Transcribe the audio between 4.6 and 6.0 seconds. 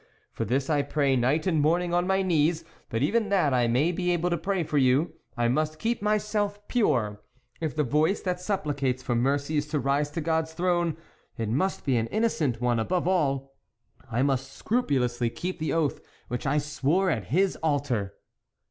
for you, I must